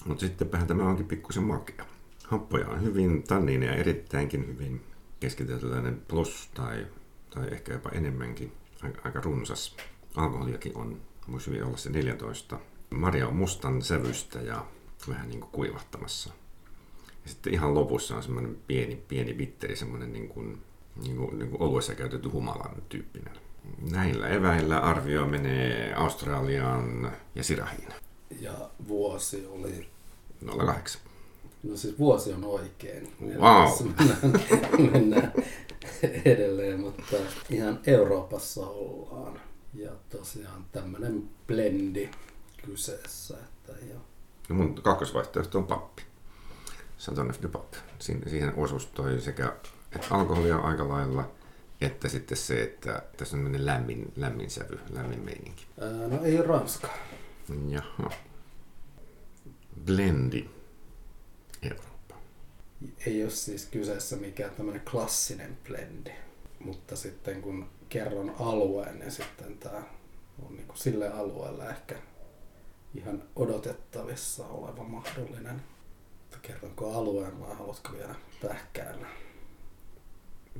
Mutta 0.05 0.21
sittenpähän 0.21 0.67
tämä 0.67 0.89
onkin 0.89 1.07
pikkusen 1.07 1.43
makea. 1.43 1.85
Happoja 2.23 2.67
on 2.67 2.81
hyvin, 2.81 3.23
tanniineja 3.23 3.75
erittäinkin 3.75 4.47
hyvin, 4.47 4.83
keskitetyläinen 5.19 6.01
plus 6.07 6.49
tai, 6.53 6.87
tai 7.29 7.47
ehkä 7.51 7.73
jopa 7.73 7.89
enemmänkin, 7.89 8.51
aika, 9.03 9.21
runsas. 9.21 9.75
Alkoholiakin 10.15 10.77
on, 10.77 11.01
voisi 11.31 11.47
hyvin 11.47 11.63
olla 11.63 11.77
se 11.77 11.89
14. 11.89 12.59
Marja 12.89 13.27
on 13.27 13.35
mustan 13.35 13.81
sävystä 13.81 14.39
ja 14.39 14.65
vähän 15.07 15.29
niin 15.29 15.39
kuin 15.39 15.51
kuivahtamassa. 15.51 16.33
Ja 17.23 17.29
sitten 17.29 17.53
ihan 17.53 17.75
lopussa 17.75 18.15
on 18.15 18.23
semmoinen 18.23 18.57
pieni, 18.67 18.95
pieni 19.07 19.33
bitteri, 19.33 19.75
semmoinen 19.75 20.13
niin 20.13 20.29
kuin, 20.29 20.61
niin 21.03 21.17
kuin, 21.17 21.39
niin 21.39 21.49
kuin 21.49 21.61
oluessa 21.61 21.95
käytetty 21.95 22.29
humalan 22.29 22.81
tyyppinen. 22.89 23.33
Näillä 23.91 24.27
eväillä 24.27 24.79
arvio 24.79 25.25
menee 25.25 25.93
Australiaan 25.93 27.11
ja 27.35 27.43
Sirahiin. 27.43 27.89
Ja 28.41 28.69
vuosi 28.87 29.45
oli 29.47 29.89
08. 30.57 31.01
No 31.63 31.77
siis 31.77 31.99
vuosi 31.99 32.33
on 32.33 32.43
oikein. 32.43 33.13
Wow. 33.21 33.69
Mennään, 33.99 34.91
mennään 34.91 35.33
edelleen, 36.25 36.79
mutta 36.79 37.15
ihan 37.49 37.79
Euroopassa 37.87 38.61
ollaan. 38.67 39.41
Ja 39.73 39.91
tosiaan 40.09 40.65
tämmönen 40.71 41.29
blendi 41.47 42.09
kyseessä. 42.65 43.37
Että 43.37 43.85
ja, 43.85 43.99
No 44.49 44.55
mun 44.55 44.75
kakkosvaihtoehto 44.75 45.57
on 45.57 45.67
pappi. 45.67 46.03
Saton 47.01 47.33
de 47.41 47.47
Pap. 47.47 47.73
Siin- 47.99 48.29
Siihen 48.29 48.53
osuus 48.55 48.85
toi 48.85 49.21
sekä 49.21 49.53
että 49.95 50.07
alkoholia 50.15 50.57
aika 50.57 50.87
lailla, 50.89 51.31
että 51.81 52.09
sitten 52.09 52.37
se, 52.37 52.63
että 52.63 53.03
tässä 53.17 53.35
on 53.37 53.43
tämmöinen 53.43 53.65
lämmin, 53.65 54.13
lämmin 54.15 54.49
sävy, 54.49 54.79
lämmin 54.89 55.19
meininki. 55.19 55.65
ää, 55.81 56.07
no 56.07 56.23
ei 56.23 56.41
Ranska. 56.41 56.89
Jaha. 57.69 58.11
Blendi. 59.85 60.49
Eurooppa. 61.61 62.15
Ei 63.05 63.23
ole 63.23 63.31
siis 63.31 63.65
kyseessä 63.65 64.15
mikään 64.15 64.51
tämmönen 64.51 64.81
klassinen 64.91 65.57
blendi. 65.67 66.11
Mutta 66.59 66.95
sitten 66.95 67.41
kun 67.41 67.69
kerron 67.89 68.35
alueen, 68.39 68.99
niin 68.99 69.11
sitten 69.11 69.57
tämä 69.57 69.83
on 70.45 70.55
niin 70.55 70.67
sille 70.73 71.09
alueelle 71.09 71.69
ehkä 71.69 71.95
ihan 72.95 73.23
odotettavissa 73.35 74.45
oleva 74.47 74.83
mahdollinen. 74.83 75.61
Kerronko 76.41 76.97
alueen 76.97 77.39
vai 77.39 77.55
haluatko 77.55 77.93
vielä 77.93 78.15
pähkäillä? 78.41 79.07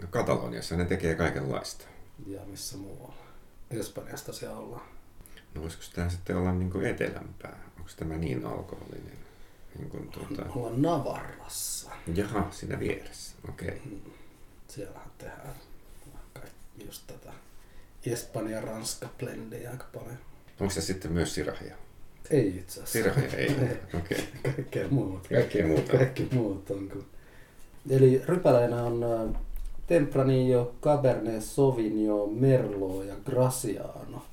No 0.02 0.08
Kataloniassa 0.10 0.76
ne 0.76 0.86
tekee 0.86 1.16
kaikenlaista. 1.16 1.86
Ja 2.28 2.42
missä 2.46 2.78
muualla? 2.78 3.16
Espanjasta 3.72 4.34
siellä 4.34 4.58
ollaan. 4.58 4.86
No 5.56 5.62
voisiko 5.62 5.84
tämä 5.96 6.10
sitten 6.10 6.38
olla 6.38 6.52
niin 6.52 6.72
kuin 6.72 6.86
etelämpää? 6.86 7.60
Onko 7.78 7.90
tämä 7.98 8.18
niin 8.18 8.46
alkoholinen? 8.46 9.18
Niin 9.78 9.90
kuin 9.90 10.10
tuota... 10.10 10.52
Ollaan 10.56 10.82
Navarrassa. 10.82 11.92
Jaha, 12.16 12.52
siinä 12.52 12.80
vieressä. 12.80 13.36
Okei. 13.50 13.68
Okay. 13.68 14.12
Siellähän 14.68 15.12
tehdään 15.18 15.56
just 16.86 17.08
tätä 17.08 17.34
Espanja 18.06 18.62
Ranska 18.62 19.10
blendiä 19.18 19.72
aika 19.72 19.86
paljon. 19.94 20.18
Onko 20.60 20.74
se 20.74 20.82
sitten 20.82 21.12
myös 21.12 21.36
sirahia? 21.36 21.76
Ei 22.32 22.48
itse 22.48 22.84
asiassa. 22.84 22.92
Sirahia 22.92 23.38
ei. 23.38 23.52
Okei. 23.52 24.18
Okay. 24.44 24.54
Kaikkea 24.56 24.88
muuta. 24.90 25.30
Kaikkea 25.30 25.68
muuta. 25.68 25.98
Kaikki 25.98 26.28
muut 26.32 26.70
on 26.70 26.90
kuin. 26.90 27.06
Eli 27.90 28.22
rypäleinä 28.26 28.84
on 28.84 29.04
äh, 29.04 29.42
Tempranillo, 29.88 30.76
Cabernet 30.82 31.44
Sauvignon, 31.44 32.34
Merlot 32.34 33.06
ja 33.06 33.16
Graciano. 33.26 34.26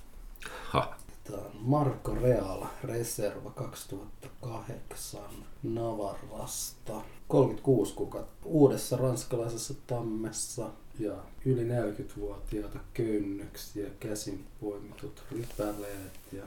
Ha. 0.65 0.97
Tämä 1.25 1.39
on 1.39 1.53
Marco 1.61 2.15
Real 2.15 2.65
Reserva 2.85 3.51
2008 3.51 5.21
Navarrasta. 5.63 7.03
36 7.29 7.95
kuukautta 7.95 8.33
uudessa 8.45 8.97
ranskalaisessa 8.97 9.75
tammessa 9.87 10.71
ja 10.99 11.13
yli 11.45 11.69
40-vuotiaita 11.69 12.79
köynnöksiä, 12.95 13.89
käsin 14.01 14.45
poimitut 14.61 15.23
rypäleet 15.33 16.21
ja 16.33 16.43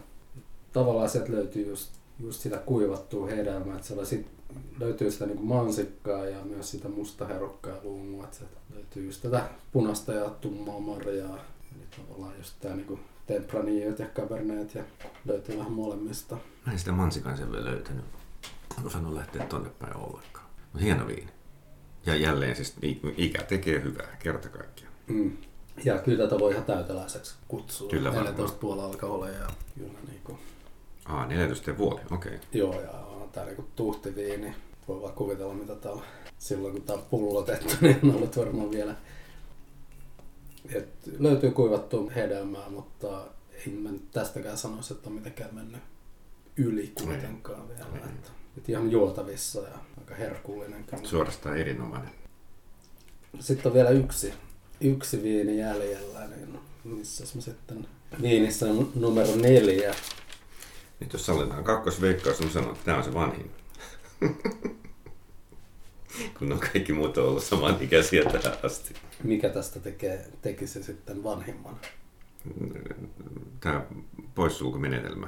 tavallaan 0.73 1.09
sieltä 1.09 1.31
löytyy 1.31 1.67
just, 1.69 1.91
just 2.19 2.41
sitä 2.41 2.57
kuivattua 2.57 3.27
hedelmää, 3.27 3.75
että 3.75 3.87
siellä 3.87 4.05
sit 4.05 4.27
löytyy 4.79 5.11
sitä 5.11 5.25
niin 5.25 5.45
mansikkaa 5.45 6.25
ja 6.25 6.45
myös 6.45 6.71
sitä 6.71 6.89
mustaherukkaa 6.89 7.75
ja 7.75 7.83
luumua, 7.83 8.23
että 8.23 8.37
sieltä 8.37 8.55
löytyy 8.73 9.05
just 9.05 9.21
tätä 9.21 9.49
punaista 9.71 10.13
ja 10.13 10.29
tummaa 10.29 10.79
marjaa. 10.79 11.37
Eli 11.75 11.87
tavallaan 11.97 12.37
just 12.37 12.53
tää 12.61 12.75
niinku 12.75 12.99
tempraniot 13.27 13.99
ja 13.99 14.05
cabernet 14.05 14.75
ja 14.75 14.83
löytyy 15.25 15.57
vähän 15.57 15.71
molemmista. 15.71 16.37
Mä 16.65 16.73
en 16.73 16.79
sitä 16.79 16.91
mansikan 16.91 17.37
sen 17.37 17.51
vielä 17.51 17.65
löytänyt. 17.65 18.05
En 18.79 18.85
osannut 18.85 19.13
lähteä 19.13 19.45
tonne 19.45 19.69
päin 19.69 19.97
ollenkaan. 19.97 20.45
Mutta 20.63 20.85
hieno 20.85 21.07
viini. 21.07 21.31
Ja 22.05 22.15
jälleen 22.15 22.55
siis 22.55 22.75
ikä 23.17 23.43
tekee 23.43 23.83
hyvää, 23.83 24.17
kerta 24.19 24.49
kaikkiaan. 24.49 24.93
Mm. 25.07 25.37
Ja 25.83 25.99
kyllä 25.99 26.23
tätä 26.23 26.39
voi 26.39 26.51
ihan 26.51 26.65
täyteläiseksi 26.65 27.35
kutsua. 27.47 27.89
Kyllä 27.89 28.09
varmaan. 28.09 28.25
14 28.25 28.57
puolella 28.59 28.85
alkoholia 28.85 29.33
ja 29.33 29.47
kyllä 29.77 29.99
niinku, 30.07 30.39
Aa, 31.11 31.25
14 31.27 31.73
puoli, 31.73 32.01
okei. 32.11 32.35
Okay. 32.35 32.47
joo 32.53 32.81
ja 32.81 32.91
on 32.91 33.29
tää 33.29 33.45
niinku 33.45 33.65
tuhtiviini. 33.75 34.55
Voi 34.87 35.01
vaan 35.01 35.13
kuvitella 35.13 35.53
mitä 35.53 35.75
tää 35.75 35.91
on. 35.91 36.01
Silloin 36.37 36.73
kun 36.73 36.81
tää 36.81 36.95
on 36.95 37.05
pullotettu, 37.09 37.73
niin 37.81 37.99
on 38.03 38.15
ollut 38.15 38.37
varmaan 38.37 38.71
vielä 38.71 38.95
et 40.75 40.89
löytyy 41.19 41.51
kuivattua 41.51 42.11
hedelmää, 42.11 42.69
mutta 42.69 43.23
ei 43.67 43.73
mä 43.73 43.91
nyt 43.91 44.11
tästäkään 44.11 44.57
sanoisi, 44.57 44.93
että 44.93 45.09
on 45.09 45.15
mitenkään 45.15 45.55
mennyt 45.55 45.81
yli 46.57 46.93
kuitenkaan 47.03 47.69
vielä. 47.69 47.85
Ei. 47.93 48.01
Että, 48.01 48.29
et 48.57 48.69
ihan 48.69 48.91
juotavissa 48.91 49.59
ja 49.59 49.77
aika 49.97 50.15
herkullinen 50.15 50.83
kyllä. 50.83 51.07
Suorastaan 51.07 51.57
erinomainen. 51.57 52.11
Sitten 53.39 53.69
on 53.69 53.73
vielä 53.73 53.89
yksi, 53.89 54.33
yksi 54.81 55.23
viini 55.23 55.57
jäljellä, 55.57 56.27
niin 56.27 56.59
missä 56.83 57.25
mä 57.35 57.41
sitten 57.41 57.87
viinissä 58.21 58.65
on 58.65 58.91
numero 58.95 59.35
neljä. 59.35 59.95
Nyt 61.01 61.13
jos 61.13 61.25
sallitaan 61.25 61.63
kakkosveikkaus, 61.63 62.39
niin 62.39 62.51
sanon, 62.51 62.72
että 62.72 62.86
tämä 62.86 62.98
on 62.98 63.03
se 63.03 63.13
vanhin. 63.13 63.51
Kun 66.39 66.51
on 66.51 66.60
kaikki 66.60 66.93
muut 66.93 67.17
on 67.17 67.27
ollut 67.27 67.43
samanikäisiä 67.43 68.24
tähän 68.24 68.58
asti. 68.63 68.93
Mikä 69.24 69.50
tästä 69.50 69.79
tekee, 69.79 70.25
tekisi 70.41 70.84
sitten 70.84 71.24
vanhimman? 71.24 71.79
Tämä 73.60 73.86
poissulkumenetelmä. 74.36 75.27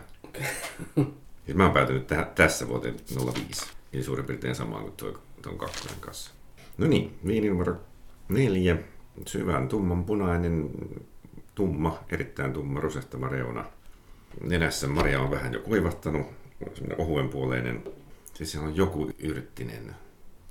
siis 1.46 1.58
mä 1.58 1.64
oon 1.64 1.74
päätynyt 1.74 2.08
tähän, 2.08 2.28
tässä 2.36 2.68
vuoteen 2.68 2.96
05. 3.36 3.66
Eli 3.94 4.04
suurin 4.04 4.26
piirtein 4.26 4.56
samaan 4.56 4.84
kuin 4.84 4.94
tuo, 4.98 5.20
tuon 5.42 5.58
kakkosen 5.58 6.00
kanssa. 6.00 6.32
No 6.78 6.88
niin, 6.88 7.20
viini 7.28 7.50
numero 7.50 7.76
neljä. 8.30 8.78
Syvän 9.28 9.68
tumman 9.68 10.04
punainen, 10.04 10.70
tumma, 11.56 12.04
erittäin 12.10 12.54
tumma, 12.54 12.80
rusehtava 12.80 13.28
reuna. 13.28 13.66
Nenässä 14.42 14.88
Maria 14.88 15.22
on 15.22 15.32
vähän 15.32 15.54
jo 15.54 15.60
kuivahtanut, 15.60 16.28
semmoinen 16.74 17.02
ohuen 17.02 17.30
puoleinen. 17.30 17.84
Siis 18.34 18.52
se 18.52 18.60
on 18.60 18.76
joku 18.76 19.12
yrttinen 19.20 19.96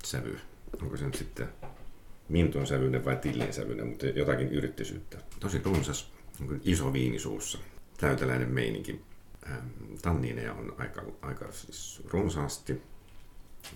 sävy. 0.03 0.39
Onko 0.81 0.97
se 0.97 1.05
nyt 1.05 1.15
sitten 1.15 1.47
mintun 2.29 2.67
sävyinen 2.67 3.05
vai 3.05 3.15
tillin 3.15 3.53
sävyinen, 3.53 3.87
mutta 3.87 4.05
jotakin 4.05 4.47
yrittisyyttä. 4.47 5.17
Tosi 5.39 5.61
runsas, 5.65 6.11
niin 6.39 6.61
iso 6.63 6.93
viini 6.93 7.19
suussa. 7.19 7.57
Täyteläinen 7.97 8.49
meininki. 8.49 9.01
Ähm, 9.51 9.67
tanniineja 10.01 10.53
on 10.53 10.75
aika, 10.77 11.03
aika 11.21 11.51
siis 11.51 12.01
runsaasti. 12.11 12.81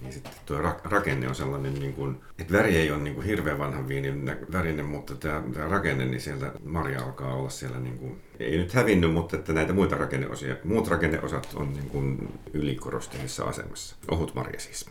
Niin 0.02 0.14
sitten 0.14 0.32
tuo 0.46 0.62
rakenne 0.84 1.28
on 1.28 1.36
sellainen, 1.36 1.74
niin 1.74 1.94
kuin, 1.94 2.22
että 2.40 2.54
väri 2.54 2.78
ei 2.78 2.92
ole 2.92 3.04
niin 3.04 3.16
kuin 3.16 3.28
hirveän 3.28 3.60
vanhan 3.60 3.88
viinin 3.88 4.32
värinen, 4.52 4.86
mutta 4.86 5.16
tämä, 5.16 5.44
tämä 5.54 5.68
rakenne, 5.68 6.06
niin 6.06 6.22
sieltä 6.22 6.52
Maria 6.64 7.04
alkaa 7.04 7.34
olla 7.34 7.50
siellä, 7.50 7.80
niin 7.80 7.98
kuin, 7.98 8.22
ei 8.40 8.58
nyt 8.58 8.74
hävinnyt, 8.74 9.14
mutta 9.14 9.36
että 9.36 9.54
näitä 9.54 9.74
muita 9.74 9.96
rakenneosia, 9.96 10.56
muut 10.64 10.88
rakenneosat 10.88 11.54
on 11.56 11.74
niin 11.74 11.90
kuin 11.90 12.40
ylikorostuneessa 12.54 13.44
asemassa. 13.44 13.96
Ohut 14.12 14.36
Maria 14.36 14.60
siis. 14.60 14.86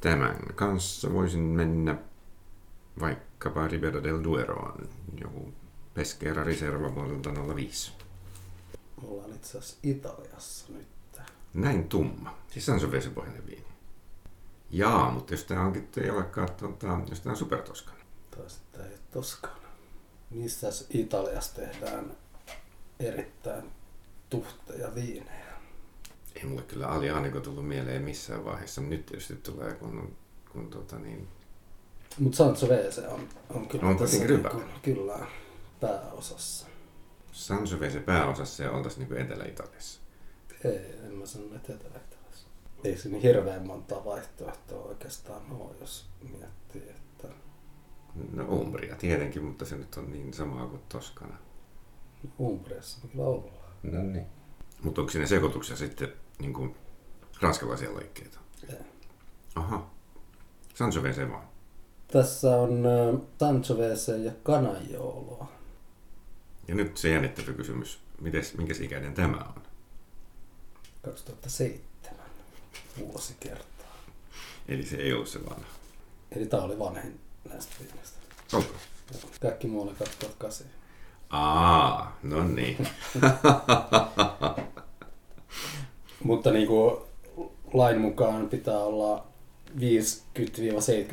Tämän 0.00 0.36
kanssa 0.54 1.12
voisin 1.12 1.40
mennä 1.40 1.96
vaikkapa 3.00 3.68
Ribera 3.68 4.02
del 4.02 4.24
Dueroon, 4.24 4.88
joku 5.20 5.52
Pesquera 5.94 6.44
Riserva 6.44 6.94
vuodelta 6.94 7.30
05. 7.56 7.92
Me 9.02 9.08
ollaan 9.08 9.34
itse 9.34 9.58
asiassa 9.58 9.78
Italiassa 9.82 10.72
nyt. 10.72 10.86
Näin 11.54 11.88
tumma. 11.88 12.38
Siis 12.48 12.66
Sangiovese-pohjainen 12.66 13.46
viini. 13.46 13.75
Jaa, 14.70 15.10
mutta 15.10 15.34
jos 15.34 15.44
tämä 15.44 15.62
onkin, 15.62 15.88
ei 15.96 16.10
olekaan, 16.10 16.48
tuota, 16.52 17.00
jos 17.10 17.20
tämä 17.20 17.32
on 17.32 17.36
supertoskana. 17.36 17.98
Tai 18.30 18.50
sitten 18.50 18.80
ei 18.80 18.98
toskana. 19.10 19.56
Missä 20.30 20.68
Italiassa 20.90 21.54
tehdään 21.54 22.16
erittäin 23.00 23.72
tuhteja 24.30 24.94
viinejä? 24.94 25.46
Ei 26.34 26.44
mulle 26.44 26.62
kyllä 26.62 26.86
Alianiko 26.86 27.40
tullut 27.40 27.68
mieleen 27.68 28.02
missään 28.02 28.44
vaiheessa. 28.44 28.80
Nyt 28.80 29.06
tietysti 29.06 29.36
tulee, 29.36 29.74
kun, 29.74 30.16
kun 30.52 30.70
tota 30.70 30.98
niin... 30.98 31.28
Mutta 32.18 32.36
Sangiovese 32.36 33.08
on, 33.08 33.28
on 33.50 33.68
kyllä 33.68 33.88
on 33.88 33.98
tässä 33.98 34.24
niin 34.24 34.42
kuin, 34.50 34.64
kyllä 34.82 35.26
pääosassa. 35.80 36.66
Sangiovese 37.32 38.00
pääosassa 38.00 38.62
ja 38.62 38.70
oltaisiin 38.70 39.08
niin 39.08 39.20
Etelä-Italiassa. 39.20 40.00
Ei, 40.64 40.78
en 41.04 41.12
mä 41.12 41.26
sano, 41.26 41.44
että 41.44 41.72
Etelä-Italiassa. 41.72 42.15
Ei 42.86 42.96
se 42.96 43.08
niin 43.08 43.22
hirveän 43.22 43.66
monta 43.66 44.04
vaihtoehtoa 44.04 44.84
oikeastaan 44.84 45.42
ole, 45.52 45.74
jos 45.80 46.06
miettii, 46.32 46.90
että... 46.90 47.28
No 48.32 48.44
Umbria 48.44 48.96
tietenkin, 48.96 49.44
mutta 49.44 49.64
se 49.64 49.76
nyt 49.76 49.96
on 49.96 50.12
niin 50.12 50.34
samaa 50.34 50.66
kuin 50.66 50.82
Toskana. 50.88 51.36
Umbriassa 52.40 52.98
on 53.04 53.10
kyllä 53.10 53.24
ollaan. 53.24 53.72
No 53.82 54.02
niin. 54.02 54.26
Mutta 54.82 55.00
onko 55.00 55.10
siinä 55.10 55.26
sekoituksia 55.26 55.76
sitten 55.76 56.12
niin 56.38 56.52
kuin 56.52 56.74
ranskalaisia 57.40 57.94
laikkeita? 57.94 58.38
Ei. 58.68 58.76
Aha. 59.54 59.90
Sangiovese 60.74 61.30
vaan. 61.30 61.48
Tässä 62.08 62.56
on 62.56 62.84
äh, 62.86 63.20
Sangiovese 63.38 64.16
ja 64.16 64.32
Canaioloa. 64.44 65.48
Ja 66.68 66.74
nyt 66.74 66.96
se 66.96 67.08
jännittävä 67.08 67.52
kysymys. 67.52 67.98
Mites, 68.20 68.56
minkäs 68.56 68.80
ikäinen 68.80 69.14
tämä 69.14 69.36
on? 69.56 69.62
2007 71.02 71.95
vuosikertaa. 72.98 73.98
Eli 74.68 74.86
se 74.86 74.96
ei 74.96 75.12
ollut 75.12 75.28
se 75.28 75.44
vanha. 75.44 75.66
Eli 76.36 76.46
tää 76.46 76.62
oli 76.62 76.78
vanhin 76.78 77.20
näistä 77.48 77.74
viimeistä. 77.80 78.18
Onko? 78.52 78.72
Kaikki 79.40 79.66
muu 79.66 79.82
oli 79.82 79.94
2008. 79.98 80.66
Aa, 81.30 82.18
no 82.22 82.44
niin. 82.48 82.88
Mutta 86.24 86.50
niin 86.50 86.66
kuin 86.66 86.96
lain 87.72 88.00
mukaan 88.00 88.48
pitää 88.48 88.78
olla 88.78 89.26
50-70 89.76 89.80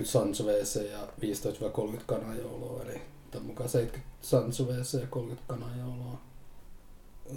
Sangiovese 0.04 0.84
ja 0.84 1.00
15-30 1.98 2.02
Canaioloa, 2.08 2.84
eli 2.84 3.02
tämän 3.32 3.48
mukaan 3.48 3.70
70 3.70 4.16
Sangiovese 4.22 5.00
ja 5.00 5.08
30 5.08 5.54
Canaioloa. 5.54 6.22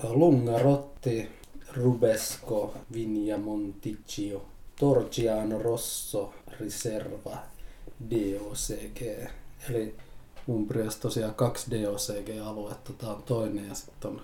Lungarotti, 0.02 1.28
Rubesco, 1.72 2.74
Vigna 2.92 3.38
Monticchio, 3.38 4.46
Torgiano 4.80 5.58
Rosso, 5.58 6.34
Riserva, 6.60 7.38
DOCG. 8.10 9.30
Eli 9.70 9.94
Umbriassa 10.48 11.00
tosiaan 11.00 11.34
kaksi 11.34 11.70
DOCG-aluetta, 11.70 12.92
tämä 12.92 13.12
on 13.12 13.22
toinen 13.22 13.68
ja 13.68 13.74
sitten 13.74 14.10
on 14.10 14.20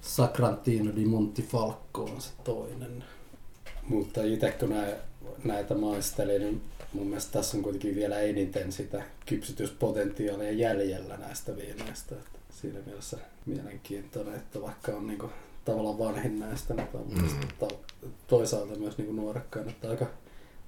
Sacrantino 0.00 0.96
di 0.96 1.04
Montifalco 1.04 2.02
on 2.04 2.20
se 2.20 2.30
toinen. 2.44 3.04
Mutta 3.88 4.22
itse 4.22 4.50
kun 4.50 4.74
näitä 5.44 5.74
maistelin, 5.74 6.42
niin 6.42 6.62
mun 6.92 7.06
mielestä 7.06 7.32
tässä 7.32 7.56
on 7.56 7.62
kuitenkin 7.62 7.94
vielä 7.94 8.20
eniten 8.20 8.72
sitä 8.72 9.02
kypsytyspotentiaalia 9.26 10.52
jäljellä 10.52 11.16
näistä 11.16 11.56
viineistä. 11.56 12.14
Siinä 12.50 12.78
mielessä 12.86 13.18
mielenkiintoinen, 13.46 14.34
että 14.34 14.62
vaikka 14.62 14.92
on 14.92 15.06
niinku 15.06 15.30
tavallaan 15.64 15.98
vanhin 15.98 16.38
näistä, 16.40 16.74
niin 16.74 16.88
on 16.94 17.06
mm. 17.14 17.68
toisaalta 18.26 18.78
myös 18.78 18.98
niinku 18.98 19.12
nuorekkaan, 19.12 19.68
että 19.68 19.90
aika, 19.90 20.06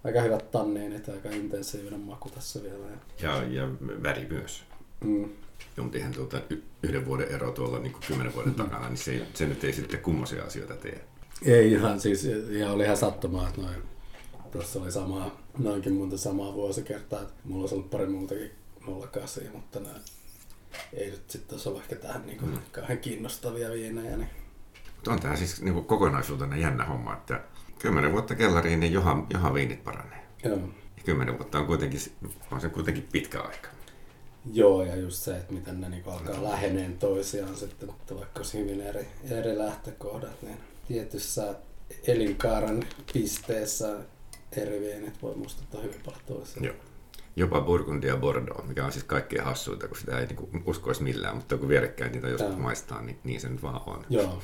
aika 0.04 0.20
hyvät 0.20 0.50
tanniinit 0.50 1.06
ja 1.06 1.12
aika 1.14 1.30
intensiivinen 1.30 2.00
maku 2.00 2.28
tässä 2.30 2.62
vielä. 2.62 2.84
Ja, 3.22 3.42
ja 3.44 3.68
väri 4.02 4.26
myös. 4.30 4.64
Mm. 5.04 5.28
Jompihan 5.76 6.12
tuota 6.12 6.40
y- 6.50 6.62
yhden 6.82 7.06
vuoden 7.06 7.28
ero 7.28 7.50
tuolla 7.52 7.78
niin 7.78 7.96
kymmenen 8.06 8.34
vuoden 8.34 8.52
Mm. 8.52 8.56
takana, 8.56 8.88
niin 8.88 8.96
se, 8.98 9.26
se 9.34 9.46
nyt 9.46 9.64
ei 9.64 9.72
sitten 9.72 10.00
kummoisia 10.00 10.44
asioita 10.44 10.74
tee. 10.74 11.04
Ei 11.44 11.72
ihan 11.72 12.00
siis, 12.00 12.24
ja 12.50 12.72
oli 12.72 12.84
ihan 12.84 12.96
sattumaa, 12.96 13.48
että 13.48 13.60
noin, 13.60 13.76
tuossa 14.52 14.82
oli 14.82 14.92
sama, 14.92 15.36
noinkin 15.58 15.92
monta 15.92 16.18
samaa 16.18 16.54
vuosikertaa, 16.54 17.22
että 17.22 17.34
mulla 17.44 17.60
olisi 17.62 17.74
ollut 17.74 17.90
pari 17.90 18.06
muutakin 18.06 18.50
08, 19.12 19.42
mutta 19.52 19.80
nämä 19.80 19.94
ei 20.92 21.10
nyt 21.10 21.30
sitten 21.30 21.54
olisi 21.54 21.68
ollut 21.68 21.82
ehkä 21.82 21.96
tähän 21.96 22.26
niin 22.26 22.38
kuin, 22.38 22.50
Mm. 22.50 22.58
kauhean 22.72 22.98
kiinnostavia 22.98 23.70
viinejä, 23.70 24.16
niin 24.16 24.28
Mutta 24.28 24.45
on 25.08 25.20
tämä 25.20 25.36
siis 25.36 25.62
niin 25.62 25.74
kuin 25.74 25.86
kokonaisuutena 25.86 26.56
jännä 26.56 26.84
homma, 26.84 27.12
että 27.12 27.40
kymmenen 27.78 28.12
vuotta 28.12 28.34
kellariin, 28.34 28.80
niin 28.80 28.92
johan, 28.92 29.26
johan 29.30 29.54
viinit 29.54 29.84
paranee. 29.84 30.26
joo. 30.44 30.56
Ja 30.96 31.02
kymmenen 31.04 31.38
vuotta 31.38 31.58
on, 31.58 31.66
kuitenkin, 31.66 32.00
on 32.50 32.60
se 32.60 32.68
kuitenkin 32.68 33.08
pitkä 33.12 33.40
aika. 33.40 33.68
Joo, 34.52 34.84
ja 34.84 34.96
just 34.96 35.16
se, 35.16 35.36
että 35.36 35.52
miten 35.52 35.80
ne 35.80 35.88
niinku 35.88 36.10
alkaa 36.10 36.44
läheneen 36.44 36.98
toisiaan 36.98 37.56
sitten, 37.56 37.90
että 37.90 38.14
vaikka 38.14 38.38
olisi 38.38 38.58
hyvin 38.58 38.80
eri, 38.80 39.08
eri 39.30 39.58
lähtökohdat, 39.58 40.42
niin 40.42 40.58
tietyssä 40.88 41.54
elinkaaren 42.06 42.86
pisteessä 43.12 43.96
eri 44.56 44.80
viinit 44.80 45.22
voi 45.22 45.34
muistuttaa 45.34 45.80
hyvin 45.80 46.00
paljon 46.04 46.22
toisiaan. 46.26 46.64
Joo. 46.64 46.74
Jopa 47.36 47.60
Burgundia 47.60 48.10
ja 48.10 48.16
Bordeaux, 48.16 48.68
mikä 48.68 48.84
on 48.84 48.92
siis 48.92 49.04
kaikkein 49.04 49.44
hassuinta, 49.44 49.88
kun 49.88 49.96
sitä 49.96 50.18
ei 50.18 50.26
niin 50.26 50.62
uskoisi 50.66 51.02
millään, 51.02 51.36
mutta 51.36 51.56
kun 51.56 51.68
vierekkäin 51.68 52.12
niitä 52.12 52.28
joskus 52.28 52.56
maistaa, 52.56 53.02
niin, 53.02 53.18
niin 53.24 53.40
se 53.40 53.48
nyt 53.48 53.62
vaan 53.62 53.80
on. 53.86 54.04
Joo. 54.10 54.42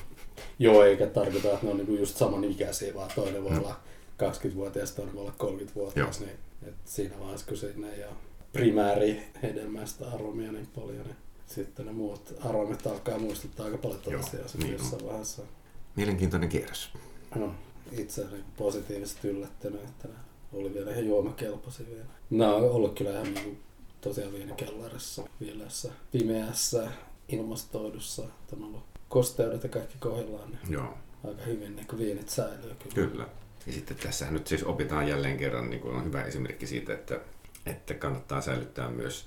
Joo, 0.59 0.85
eikä 0.85 1.07
tarkoita, 1.07 1.49
että 1.53 1.67
ne 1.67 1.71
on 1.71 1.77
niinku 1.77 1.95
just 1.95 2.17
samanikäisiä, 2.17 2.95
vaan 2.95 3.11
toinen 3.15 3.45
voi 3.45 3.51
Mm. 3.51 3.59
olla 3.59 3.81
20-vuotias, 4.19 4.93
toinen 4.93 5.15
voi 5.15 5.23
olla 5.23 5.35
30-vuotias, 5.61 6.21
niin 6.21 6.33
et 6.69 6.75
siinä 6.85 7.19
vaiheessa, 7.21 7.47
kun 7.47 7.57
sinne 7.57 7.93
ei 7.93 8.05
ole 8.05 8.13
primääri 8.53 9.23
hedelmäistä 9.43 10.09
aromia 10.11 10.53
niin 10.53 10.69
paljon, 10.75 11.05
niin 11.07 11.17
sitten 11.47 11.87
ne 11.87 11.93
muut 11.93 12.35
aromit 12.45 12.87
alkaa 12.87 13.19
muistuttaa 13.19 13.67
aika 13.67 13.79
paljon 13.79 14.01
Joo, 14.07 14.21
toisiaan 14.21 14.49
sitten 14.49 14.71
niin 14.71 14.79
jossain 14.79 15.07
vaiheessa. 15.07 15.43
Mielenkiintoinen 15.97 16.49
kierros. 16.49 16.89
No, 17.35 17.55
itse 17.93 18.23
olin 18.25 18.45
positiivisesti 18.57 19.29
yllättynyt, 19.29 19.81
että 19.85 20.09
ne 20.09 20.15
oli 20.53 20.75
vielä 20.75 20.91
ihan 20.91 21.07
juomakelpoisia 21.07 21.87
vielä. 21.91 22.05
Nämä 22.31 22.55
on 22.55 22.71
ollut 22.71 22.95
kyllä 22.99 23.11
ihan 23.11 23.35
niin 23.35 23.63
tosiaan 24.01 24.33
viinikellarissa, 24.33 25.23
viileässä, 25.41 25.93
pimeässä, 26.13 26.89
ilmastoidussa. 27.29 28.23
että 28.23 28.57
On 28.57 28.65
ollut 28.65 28.83
kosteudet 29.13 29.63
ja 29.63 29.69
kaikki 29.69 29.97
kohdillaan, 29.99 30.51
niin 30.51 30.73
Joo, 30.73 30.95
aika 31.29 31.43
hyvin 31.43 31.77
niin 31.77 31.87
viinit 31.99 32.29
säilyy 32.29 32.75
kyllä. 32.75 32.95
kyllä. 32.95 33.27
Ja 33.67 33.73
sitten 33.73 33.97
tässä 33.97 34.31
nyt 34.31 34.47
siis 34.47 34.65
opitaan 34.65 35.09
jälleen 35.09 35.37
kerran, 35.37 35.71
niin 35.71 35.81
kuin 35.83 35.97
on 35.97 36.05
hyvä 36.05 36.23
esimerkki 36.23 36.67
siitä, 36.67 36.95
että, 36.95 37.21
että 37.67 37.95
kannattaa 37.95 38.41
säilyttää 38.41 38.89
myös 38.91 39.27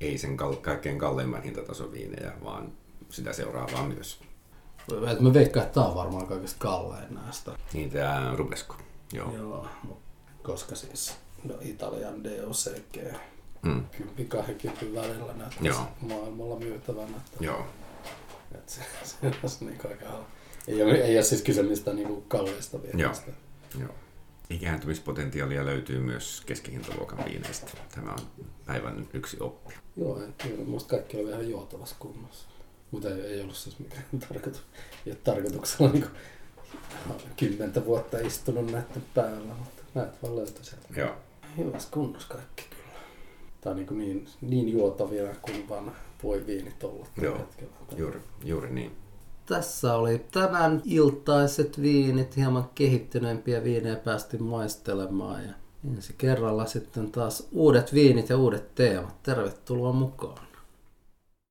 ei 0.00 0.18
sen 0.18 0.36
kal- 0.36 0.56
kaikkein 0.56 0.98
kalleimman 0.98 1.42
hintatason 1.42 1.92
viinejä, 1.92 2.32
vaan 2.44 2.72
sitä 3.08 3.32
seuraavaa 3.32 3.88
myös. 3.88 4.20
Et 5.12 5.20
mä 5.20 5.32
veikkaan, 5.32 5.66
että 5.66 5.80
tää 5.80 5.88
on 5.88 5.94
varmaan 5.94 6.26
kaikista 6.26 6.56
kallein 6.58 7.14
näistä. 7.14 7.52
Niin 7.72 7.90
tämä 7.90 8.34
Rubesco. 8.36 8.76
Joo. 9.12 9.36
Joo. 9.36 9.66
Koska 10.42 10.74
siis 10.74 11.16
no, 11.44 11.54
Italian 11.60 12.24
DOCG 12.24 13.16
Mm. 13.62 13.84
10-20 13.98 14.94
välillä 14.94 15.34
Joo. 15.60 15.88
maailmalla 16.00 16.58
myytävänä. 16.58 17.16
Että 17.16 17.44
Joo. 17.44 17.66
Et 18.54 18.68
se, 18.68 18.80
se 19.04 19.16
olisi 19.42 19.64
niin 19.64 19.80
aika, 19.88 20.24
Ei 20.68 20.82
ole, 20.82 20.92
ei 20.92 21.16
ole 21.16 21.24
siis 21.24 21.42
kyse 21.42 21.62
mistään 21.62 21.96
niinku 21.96 22.20
kalliista 22.28 22.82
viinistä. 22.82 23.32
Joo. 23.80 23.94
Ikääntymispotentiaalia 24.50 25.66
löytyy 25.66 26.00
myös 26.00 26.42
keskihintaluokan 26.46 27.24
viineistä. 27.24 27.70
Tämä 27.94 28.12
on 28.12 28.46
päivän 28.66 29.08
yksi 29.12 29.36
oppi. 29.40 29.74
Joo, 29.96 30.20
kyllä 30.42 30.64
musta 30.64 30.90
kaikki 30.90 31.16
oli 31.16 31.30
ihan 31.30 31.50
juotavassa 31.50 31.96
kunnossa. 31.98 32.48
Mutta 32.90 33.08
ei, 33.08 33.20
ei 33.20 33.40
ollut 33.40 33.56
siis 33.56 33.78
mikään 33.78 34.04
tarkoitus. 34.28 34.62
Ei 35.06 35.12
ole 35.12 35.18
tarkoituksella 35.24 35.92
niin 35.92 36.06
kymmentä 37.36 37.84
vuotta 37.84 38.18
istunut 38.18 38.66
näiden 38.66 39.04
päällä, 39.14 39.54
mutta 39.54 39.82
näet 39.94 40.22
vaan 40.22 40.36
löytyi 40.36 40.64
sieltä. 40.64 40.88
Joo. 40.96 41.14
Hyvässä 41.56 41.88
kunnossa 41.90 42.28
kaikki 42.28 42.64
kyllä. 42.70 42.88
On 43.64 43.76
niin, 43.76 43.98
niin, 43.98 44.28
niin 44.40 44.68
juotavia 44.68 45.34
kuin 45.42 45.68
vaan 45.68 45.92
voi 46.22 46.46
viinit 46.46 46.84
olla. 46.84 47.06
tällä 47.14 47.28
Joo, 47.28 47.38
hetkellä. 47.38 47.72
juuri, 47.96 48.20
juuri 48.44 48.70
niin. 48.70 48.96
Tässä 49.46 49.94
oli 49.94 50.18
tämän 50.32 50.82
iltaiset 50.84 51.82
viinit, 51.82 52.36
hieman 52.36 52.70
kehittyneempiä 52.74 53.64
viinejä 53.64 53.96
päästiin 53.96 54.42
maistelemaan 54.42 55.44
ja 55.44 55.52
ensi 55.96 56.14
kerralla 56.18 56.66
sitten 56.66 57.12
taas 57.12 57.48
uudet 57.52 57.94
viinit 57.94 58.28
ja 58.28 58.36
uudet 58.36 58.74
teemat. 58.74 59.22
Tervetuloa 59.22 59.92
mukaan. 59.92 60.47